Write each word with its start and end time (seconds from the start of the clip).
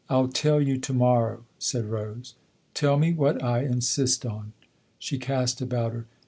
"I'll 0.09 0.29
tell 0.29 0.59
you 0.59 0.79
to 0.79 0.93
morrow," 0.93 1.45
said 1.59 1.85
Rose." 1.85 2.33
Tell 2.73 2.97
me 2.97 3.13
what 3.13 3.43
I 3.43 3.59
insist 3.61 4.25
on?" 4.25 4.53
She 4.97 5.19
cast 5.19 5.61
about 5.61 5.93
her. 5.93 6.07